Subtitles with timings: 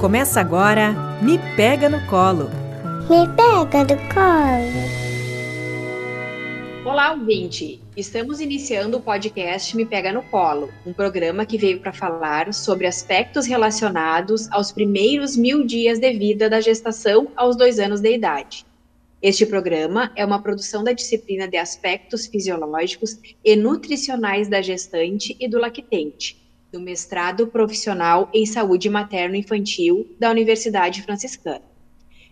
[0.00, 2.50] Começa agora Me Pega no Colo.
[3.08, 5.06] Me pega no colo.
[6.84, 7.80] Olá, ouvinte!
[7.96, 12.86] Estamos iniciando o podcast Me Pega no Colo, um programa que veio para falar sobre
[12.86, 18.65] aspectos relacionados aos primeiros mil dias de vida da gestação aos dois anos de idade.
[19.28, 25.48] Este programa é uma produção da disciplina de aspectos fisiológicos e nutricionais da gestante e
[25.48, 31.64] do lactente, do mestrado profissional em saúde materno-infantil da Universidade Franciscana.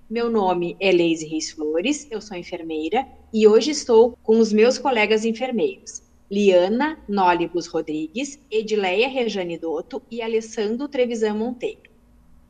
[0.09, 4.79] Meu nome é Leise Reis Flores, eu sou enfermeira e hoje estou com os meus
[4.79, 11.94] colegas enfermeiros, Liana Nólibus Rodrigues, Edileia Rejane Dotto e Alessandro Trevisan Monteiro.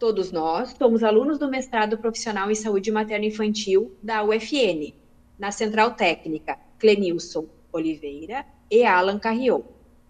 [0.04, 4.92] Todos nós somos alunos do mestrado profissional em saúde materno-infantil da UFN,
[5.38, 9.62] na Central Técnica Clenilson Oliveira e Alan Carrion.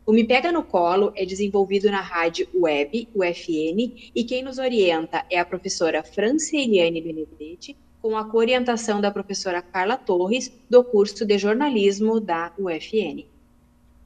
[0.05, 5.25] O Me Pega no Colo é desenvolvido na rádio web UFN e quem nos orienta
[5.31, 11.39] é a professora Francieliane Benedetti, com a orientação da professora Carla Torres, do curso de
[11.39, 13.27] jornalismo da UFN.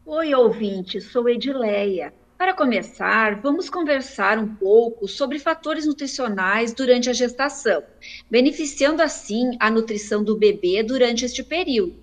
[0.05, 2.13] Oi, ouvinte, sou Edileia.
[2.39, 7.83] Para começar, vamos conversar um pouco sobre fatores nutricionais durante a gestação,
[8.31, 12.01] beneficiando assim a nutrição do bebê durante este período.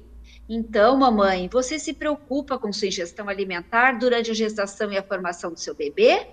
[0.49, 5.53] Então, mamãe, você se preocupa com sua ingestão alimentar durante a gestação e a formação
[5.53, 6.27] do seu bebê?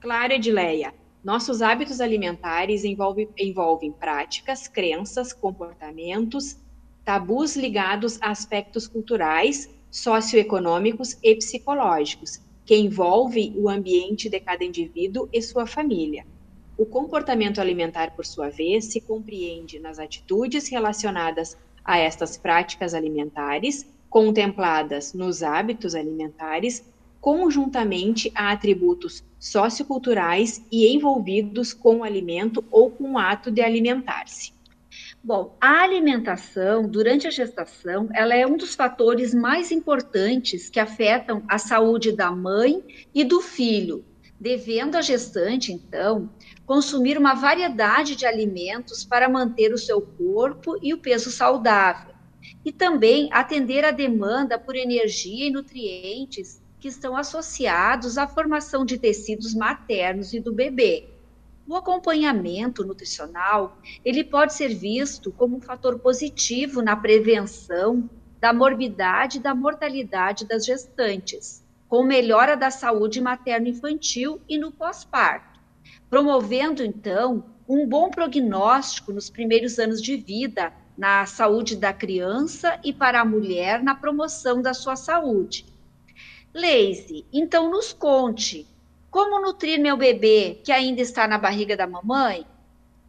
[0.00, 0.94] Claro, Edileia.
[1.24, 6.56] Nossos hábitos alimentares envolvem, envolvem práticas, crenças, comportamentos,
[7.04, 15.26] tabus ligados a aspectos culturais, socioeconômicos e psicológicos, que envolve o ambiente de cada indivíduo
[15.32, 16.26] e sua família.
[16.76, 23.86] O comportamento alimentar, por sua vez, se compreende nas atitudes relacionadas a estas práticas alimentares,
[24.10, 26.84] contempladas nos hábitos alimentares,
[27.22, 34.52] conjuntamente a atributos socioculturais e envolvidos com o alimento ou com o ato de alimentar-se.
[35.28, 41.42] Bom, a alimentação durante a gestação, ela é um dos fatores mais importantes que afetam
[41.46, 42.82] a saúde da mãe
[43.14, 44.02] e do filho,
[44.40, 46.30] devendo a gestante, então,
[46.64, 52.14] consumir uma variedade de alimentos para manter o seu corpo e o peso saudável,
[52.64, 58.96] e também atender à demanda por energia e nutrientes que estão associados à formação de
[58.96, 61.17] tecidos maternos e do bebê.
[61.68, 68.08] O acompanhamento nutricional, ele pode ser visto como um fator positivo na prevenção
[68.40, 75.58] da morbidade e da mortalidade das gestantes, com melhora da saúde materno-infantil e no pós-parto
[76.08, 82.92] promovendo então um bom prognóstico nos primeiros anos de vida na saúde da criança e
[82.92, 85.66] para a mulher na promoção da sua saúde.
[86.52, 88.66] Leise, então nos conte,
[89.10, 92.46] como nutrir meu bebê que ainda está na barriga da mamãe?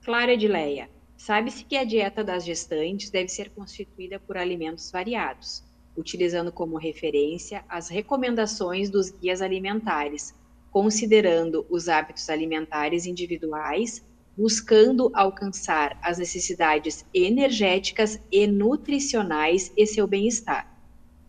[0.02, 5.62] Clara Edileia, sabe-se que a dieta das gestantes deve ser constituída por alimentos variados,
[5.98, 10.34] utilizando como referência as recomendações dos guias alimentares,
[10.72, 14.02] considerando os hábitos alimentares individuais,
[14.38, 20.80] buscando alcançar as necessidades energéticas e nutricionais e seu bem-estar.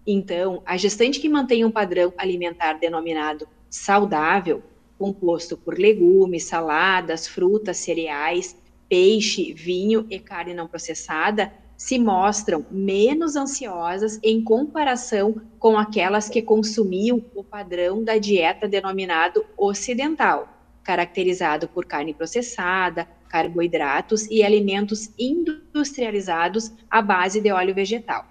[0.06, 4.62] Então, a gestante que mantém um padrão alimentar denominado saudável,
[4.98, 8.56] composto por legumes, saladas, frutas, cereais,
[8.88, 16.42] peixe, vinho e carne não processada, se mostram menos ansiosas em comparação com aquelas que
[16.42, 20.46] consumiam o padrão da dieta denominado ocidental,
[20.82, 28.26] caracterizado por carne processada, carboidratos e alimentos industrializados à base de óleo vegetal.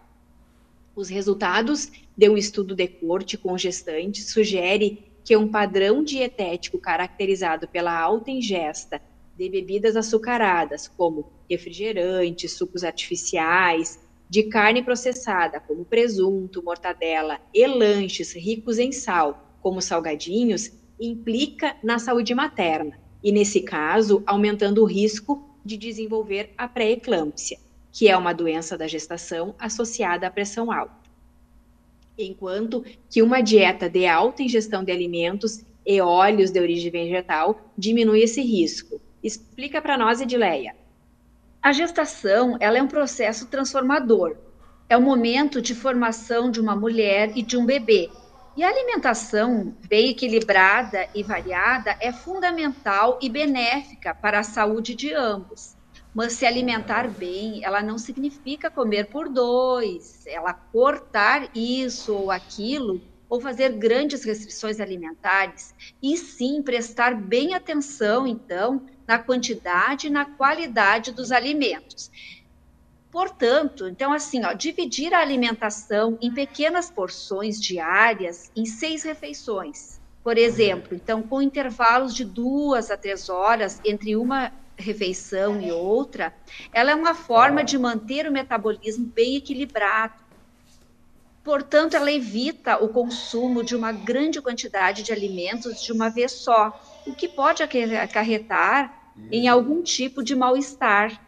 [0.95, 7.67] Os resultados de um estudo de corte com gestantes sugere que um padrão dietético caracterizado
[7.67, 8.99] pela alta ingesta
[9.37, 18.35] de bebidas açucaradas, como refrigerantes, sucos artificiais, de carne processada, como presunto, mortadela, e lanches
[18.35, 25.47] ricos em sal, como salgadinhos, implica na saúde materna, e nesse caso, aumentando o risco
[25.63, 27.59] de desenvolver a pré-eclâmpsia,
[27.91, 30.98] que é uma doença da gestação associada à pressão alta.
[32.19, 38.21] Enquanto que uma dieta de alta ingestão de alimentos e óleos de origem vegetal diminui
[38.21, 39.01] esse risco.
[39.23, 40.75] Explica para nós, Edileia.
[41.61, 44.35] A gestação ela é um processo transformador.
[44.89, 48.09] É o momento de formação de uma mulher e de um bebê.
[48.57, 55.13] E a alimentação bem equilibrada e variada é fundamental e benéfica para a saúde de
[55.13, 55.78] ambos.
[56.13, 60.25] Mas se alimentar bem, ela não significa comer por dois.
[60.25, 68.25] Ela cortar isso ou aquilo ou fazer grandes restrições alimentares, e sim prestar bem atenção,
[68.25, 72.09] então, na quantidade e na qualidade dos alimentos.
[73.11, 80.37] Portanto, então assim, ó, dividir a alimentação em pequenas porções diárias em seis refeições, por
[80.37, 86.33] exemplo, então com intervalos de duas a três horas entre uma refeição e outra,
[86.73, 90.13] ela é uma forma de manter o metabolismo bem equilibrado.
[91.43, 96.79] Portanto, ela evita o consumo de uma grande quantidade de alimentos de uma vez só,
[97.05, 101.21] o que pode acarretar em algum tipo de mal-estar.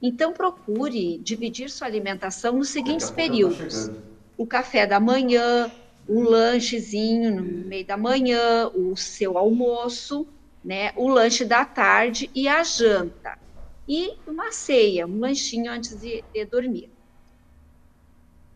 [0.00, 3.90] Então, procure dividir sua alimentação nos seguintes tá períodos:
[4.36, 5.70] o café da manhã,
[6.08, 10.26] um lanchezinho no meio da manhã, o seu almoço,
[10.64, 13.38] né, o lanche da tarde e a janta.
[13.86, 16.90] E uma ceia, um lanchinho antes de, de dormir.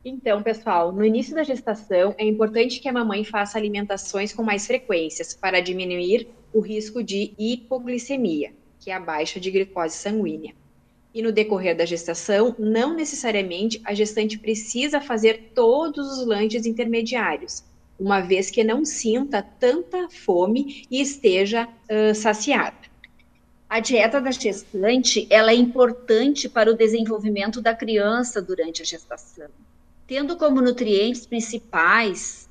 [0.03, 4.67] Então, pessoal, no início da gestação é importante que a mamãe faça alimentações com mais
[4.67, 10.55] frequências para diminuir o risco de hipoglicemia, que é a baixa de glicose sanguínea.
[11.13, 17.65] E no decorrer da gestação, não necessariamente a gestante precisa fazer todos os lanches intermediários,
[17.99, 22.77] uma vez que não sinta tanta fome e esteja uh, saciada.
[23.69, 29.49] A dieta da gestante ela é importante para o desenvolvimento da criança durante a gestação,
[30.07, 32.49] tendo como nutrientes principais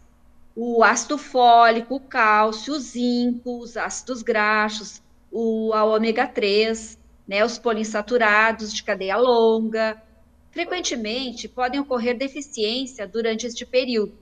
[0.55, 5.01] o ácido fólico, o cálcio, o zinco, os ácidos graxos,
[5.31, 6.97] o a ômega 3,
[7.27, 10.01] né, os poliinsaturados de cadeia longa.
[10.51, 14.17] Frequentemente podem ocorrer deficiência durante este período,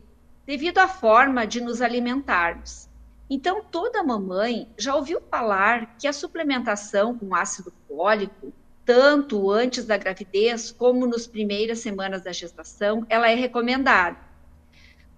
[0.46, 2.88] devido à forma de nos alimentarmos.
[3.30, 8.54] Então, toda mamãe já ouviu falar que a suplementação com ácido fólico,
[8.86, 14.18] tanto antes da gravidez como nas primeiras semanas da gestação, ela é recomendada.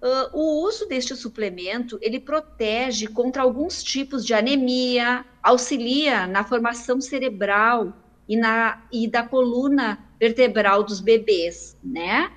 [0.02, 7.02] Uh, o uso deste suplemento ele protege contra alguns tipos de anemia, auxilia na formação
[7.02, 7.92] cerebral
[8.30, 12.32] e, na, e da coluna vertebral dos bebês, né?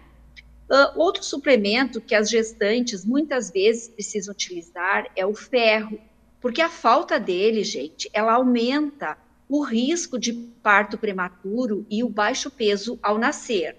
[0.71, 5.99] Uh, outro suplemento que as gestantes muitas vezes precisam utilizar é o ferro,
[6.41, 9.19] porque a falta dele, gente, ela aumenta
[9.49, 13.77] o risco de parto prematuro e o baixo peso ao nascer.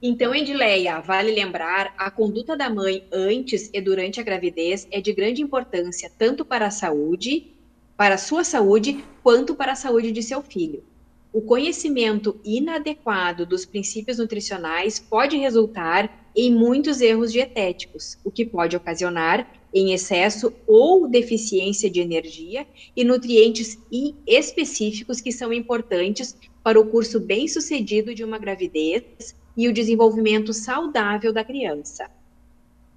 [0.00, 5.12] Então, Edileia, vale lembrar, a conduta da mãe antes e durante a gravidez é de
[5.12, 7.56] grande importância tanto para a saúde,
[7.96, 10.84] para a sua saúde, quanto para a saúde de seu filho.
[11.30, 18.74] O conhecimento inadequado dos princípios nutricionais pode resultar em muitos erros dietéticos, o que pode
[18.74, 22.66] ocasionar em excesso ou deficiência de energia
[22.96, 23.78] e nutrientes
[24.26, 31.32] específicos que são importantes para o curso bem-sucedido de uma gravidez e o desenvolvimento saudável
[31.32, 32.10] da criança.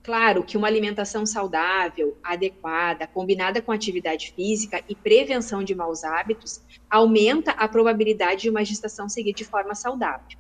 [0.04, 6.60] Claro que uma alimentação saudável, adequada, combinada com atividade física e prevenção de maus hábitos,
[6.90, 10.40] aumenta a probabilidade de uma gestação seguir de forma saudável.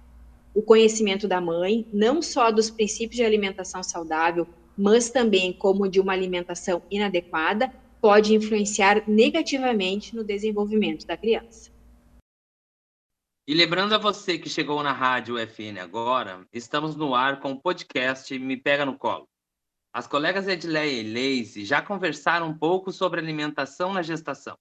[0.53, 5.99] O conhecimento da mãe, não só dos princípios de alimentação saudável, mas também como de
[5.99, 7.71] uma alimentação inadequada,
[8.01, 11.69] pode influenciar negativamente no desenvolvimento da criança.
[13.47, 17.61] E lembrando a você que chegou na Rádio FN agora, estamos no ar com o
[17.61, 19.30] podcast Me Pega no Colo.
[19.93, 24.57] As colegas Edileia e Leise já conversaram um pouco sobre alimentação na gestação.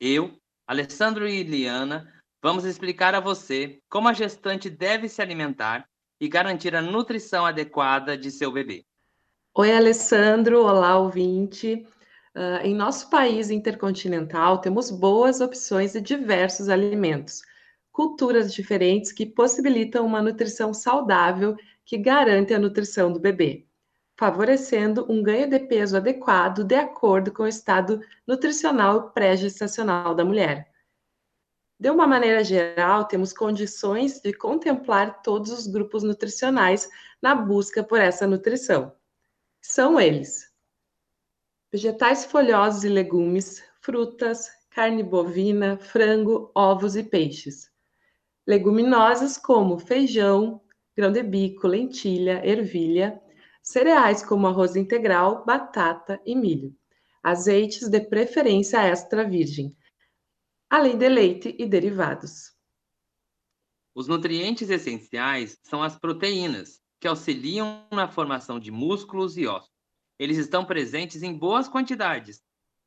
[0.00, 0.34] Eu,
[0.66, 2.10] Alessandro e Eliana
[2.42, 5.86] vamos explicar a você como a gestante deve se alimentar
[6.18, 8.82] e garantir a nutrição adequada de seu bebê.
[9.54, 10.64] Oi, Alessandro.
[10.64, 11.86] Olá, ouvinte.
[12.34, 17.42] Uh, em nosso país intercontinental, temos boas opções de diversos alimentos,
[17.92, 21.54] culturas diferentes que possibilitam uma nutrição saudável
[21.84, 23.66] que garante a nutrição do bebê
[24.22, 30.70] favorecendo um ganho de peso adequado de acordo com o estado nutricional pré-gestacional da mulher.
[31.76, 36.88] De uma maneira geral, temos condições de contemplar todos os grupos nutricionais
[37.20, 38.94] na busca por essa nutrição.
[39.60, 40.54] São eles:
[41.72, 47.72] vegetais folhosos e legumes, frutas, carne bovina, frango, ovos e peixes.
[48.46, 50.60] Leguminosas como feijão,
[50.96, 53.20] grão de bico, lentilha, ervilha,
[53.62, 56.76] cereais como arroz integral, batata e milho,
[57.22, 59.74] azeites de preferência extra virgem,
[60.68, 62.52] além de leite e derivados.
[63.94, 69.70] Os nutrientes essenciais são as proteínas, que auxiliam na formação de músculos e ossos.
[70.18, 72.42] Eles estão presentes em boas quantidades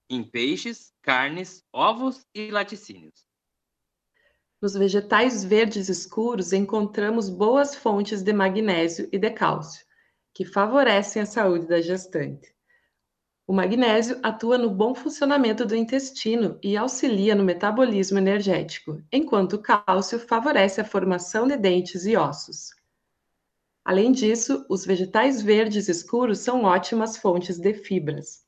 [0.09, 3.25] em peixes, carnes, ovos e laticínios.
[4.61, 9.84] Nos vegetais verdes escuros encontramos boas fontes de magnésio e de cálcio
[10.35, 12.53] que favorecem a saúde da gestante.
[13.47, 19.61] O magnésio atua no bom funcionamento do intestino e auxilia no metabolismo energético, enquanto o
[19.61, 22.75] cálcio favorece a formação de dentes e ossos.
[23.85, 28.45] Além disso, os vegetais verdes escuros são ótimas fontes de fibras,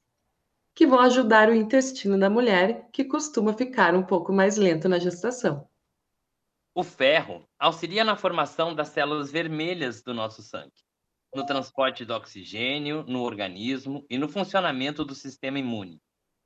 [0.75, 4.99] que vão ajudar o intestino da mulher, que costuma ficar um pouco mais lento na
[4.99, 5.65] gestação.
[6.75, 10.86] O ferro auxilia na formação das células vermelhas do nosso sangue,
[11.33, 16.01] no transporte do oxigênio no organismo e no funcionamento do sistema imune.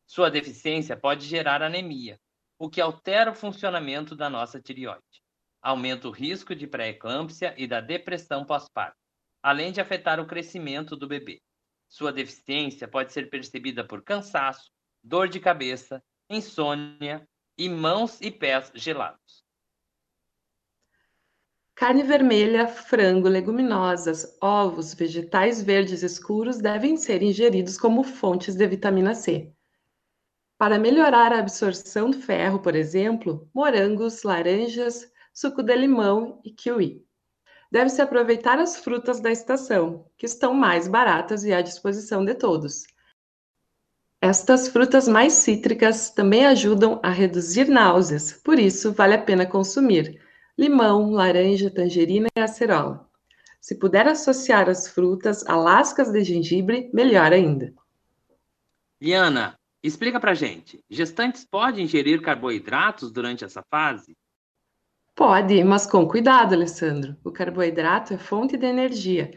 [0.06, 2.20] Sua deficiência pode gerar anemia,
[2.60, 5.22] o que altera o funcionamento da nossa tireoide
[5.62, 8.98] aumenta o risco de pré-eclâmpsia e da depressão pós-parto,
[9.44, 11.42] além de afetar o crescimento do bebê.
[11.88, 14.72] Sua deficiência pode ser percebida por cansaço,
[15.04, 19.44] dor de cabeça, insônia e mãos e pés gelados.
[21.82, 29.16] Carne vermelha, frango, leguminosas, ovos, vegetais verdes escuros devem ser ingeridos como fontes de vitamina
[29.16, 29.52] C.
[30.60, 37.04] Para melhorar a absorção do ferro, por exemplo, morangos, laranjas, suco de limão e kiwi.
[37.72, 42.84] Deve-se aproveitar as frutas da estação, que estão mais baratas e à disposição de todos.
[44.22, 50.22] Estas frutas mais cítricas também ajudam a reduzir náuseas, por isso vale a pena consumir
[50.58, 53.10] limão, laranja, tangerina e acerola.
[53.60, 57.74] Se puder associar as frutas a lascas de gengibre, melhor ainda.
[59.00, 64.15] Liana, explica pra gente: gestantes podem ingerir carboidratos durante essa fase?
[65.15, 67.15] Pode, mas com cuidado, Alessandro.
[67.24, 69.31] O carboidrato é fonte de energia.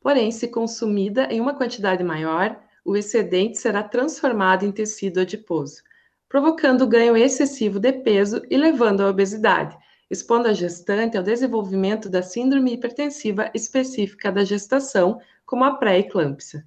[0.00, 5.82] Porém, se consumida em uma quantidade maior, o excedente será transformado em tecido adiposo,
[6.28, 9.76] provocando ganho excessivo de peso e levando à obesidade,
[10.10, 16.64] expondo a gestante ao desenvolvimento da síndrome hipertensiva específica da gestação, como a pré-eclâmpsia.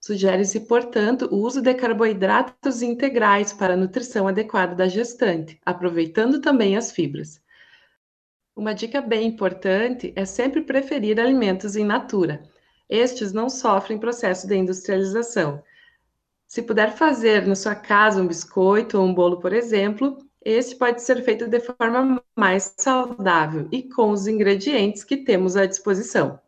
[0.00, 6.76] Sugere-se, portanto, o uso de carboidratos integrais para a nutrição adequada da gestante, aproveitando também
[6.76, 7.42] as fibras.
[8.54, 12.42] Uma dica bem importante é sempre preferir alimentos in natura.
[12.88, 15.62] Estes não sofrem processo de industrialização.
[16.46, 21.02] Se puder fazer na sua casa um biscoito ou um bolo, por exemplo, este pode
[21.02, 26.40] ser feito de forma mais saudável e com os ingredientes que temos à disposição.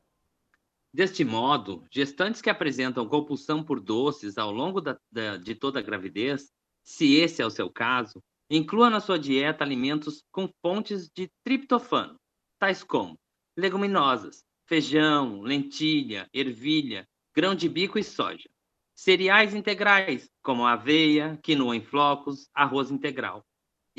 [0.92, 5.82] Deste modo, gestantes que apresentam compulsão por doces ao longo da, da, de toda a
[5.82, 6.50] gravidez,
[6.82, 8.20] se esse é o seu caso,
[8.50, 12.16] inclua na sua dieta alimentos com fontes de triptofano,
[12.58, 13.16] tais como
[13.56, 18.48] leguminosas, feijão, lentilha, ervilha, grão de bico e soja.
[18.94, 23.44] Cereais integrais, como aveia, quinoa em flocos, arroz integral.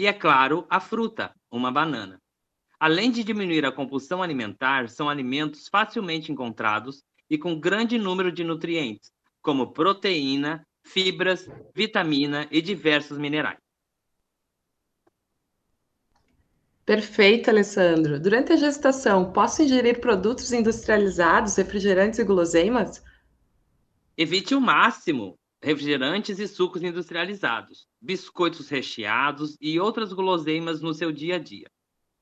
[0.02, 2.20] E, é claro, a fruta, uma banana.
[2.80, 8.44] Além de diminuir a compulsão alimentar, são alimentos facilmente encontrados e com grande número de
[8.44, 9.12] nutrientes,
[9.44, 13.60] como proteína, fibras, vitamina e diversos minerais.
[16.84, 18.20] Perfeito, Alessandro.
[18.20, 23.04] Durante a gestação, posso ingerir produtos industrializados, refrigerantes e guloseimas?
[24.18, 31.36] Evite o máximo refrigerantes e sucos industrializados, biscoitos recheados e outras guloseimas no seu dia
[31.36, 31.70] a dia.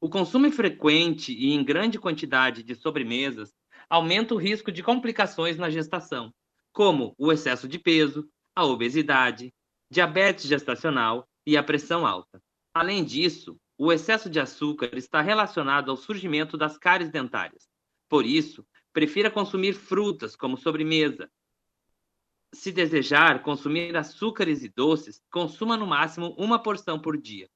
[0.01, 3.53] O consumo frequente e em grande quantidade de sobremesas
[3.89, 6.33] aumenta o risco de complicações na gestação,
[6.71, 9.53] como o excesso de peso, a obesidade,
[9.89, 12.41] diabetes gestacional e a pressão alta.
[12.73, 17.67] Além disso, o excesso de açúcar está relacionado ao surgimento das cáries dentárias.
[18.07, 21.29] Por isso, prefira consumir frutas como sobremesa.
[22.53, 27.47] Se desejar consumir açúcares e doces, consuma no máximo uma porção por dia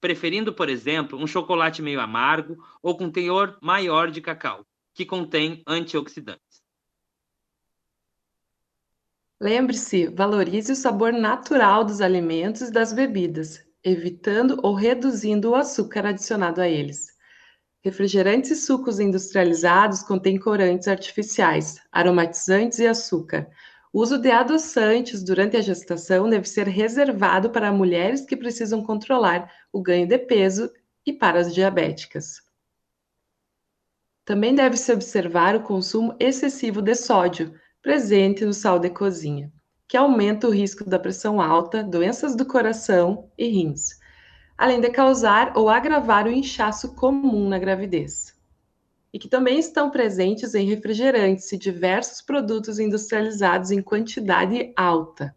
[0.00, 4.64] preferindo, por exemplo, um chocolate meio amargo ou com teor maior de cacau,
[4.94, 6.62] que contém antioxidantes.
[9.40, 16.06] Lembre-se, valorize o sabor natural dos alimentos e das bebidas, evitando ou reduzindo o açúcar
[16.06, 17.16] adicionado a eles.
[17.84, 23.48] Refrigerantes e sucos industrializados contêm corantes artificiais, aromatizantes e açúcar,
[23.98, 29.52] o uso de adoçantes durante a gestação deve ser reservado para mulheres que precisam controlar
[29.72, 30.70] o ganho de peso
[31.04, 32.40] e para as diabéticas.
[34.24, 37.52] Também deve-se observar o consumo excessivo de sódio
[37.82, 39.52] presente no sal de cozinha,
[39.88, 43.98] que aumenta o risco da pressão alta, doenças do coração e rins,
[44.56, 48.37] além de causar ou agravar o inchaço comum na gravidez
[49.12, 55.34] e que também estão presentes em refrigerantes e diversos produtos industrializados em quantidade alta.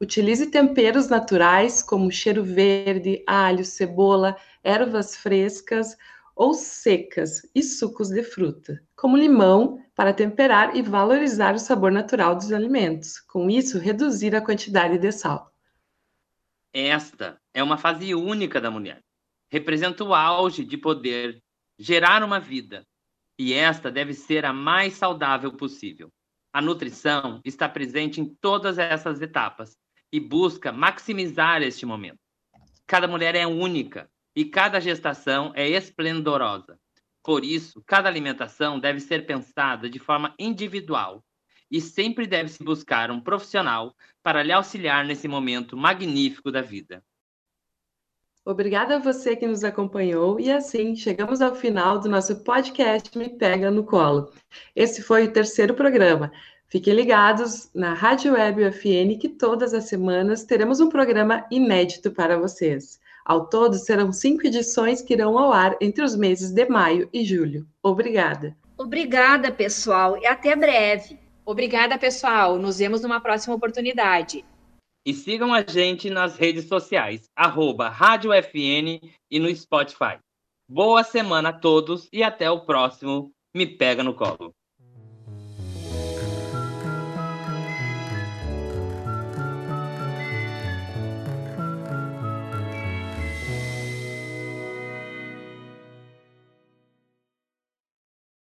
[0.00, 5.96] Utilize temperos naturais como cheiro verde, alho, cebola, ervas frescas
[6.34, 8.82] ou secas e sucos de fruta.
[8.94, 13.18] como limão, para temperar e valorizar o sabor natural dos alimentos.
[13.18, 15.50] Com isso, reduzir a quantidade de sal.
[16.74, 19.00] Esta é uma fase única da mulher.
[19.50, 21.42] Representa o auge de poder
[21.78, 22.86] gerar uma vida.
[23.38, 26.10] E esta deve ser a mais saudável possível.
[26.52, 29.76] A nutrição está presente em todas essas etapas
[30.10, 32.18] e busca maximizar este momento.
[32.86, 36.78] Cada mulher é única e cada gestação é esplendorosa.
[37.22, 41.24] Por isso, cada alimentação deve ser pensada de forma individual
[41.70, 47.02] e sempre deve-se buscar um profissional para lhe auxiliar nesse momento magnífico da vida.
[48.46, 53.28] Obrigada a você que nos acompanhou e assim chegamos ao final do nosso podcast Me
[53.28, 54.30] Pega no Colo.
[54.76, 56.30] Esse foi o terceiro programa.
[56.68, 62.38] Fiquem ligados na Rádio Web UFN que todas as semanas teremos um programa inédito para
[62.38, 63.00] vocês.
[63.24, 67.24] Ao todo, serão cinco edições que irão ao ar entre os meses de maio e
[67.24, 67.66] julho.
[67.82, 68.56] Obrigada.
[68.78, 71.18] Obrigada, pessoal, e até breve.
[71.44, 72.58] Obrigada, pessoal.
[72.58, 74.44] Nos vemos numa próxima oportunidade.
[75.06, 78.98] E sigam a gente nas redes sociais, arroba Rádio FN
[79.30, 80.18] e no Spotify.
[80.68, 84.52] Boa semana a todos e até o próximo Me Pega no Colo.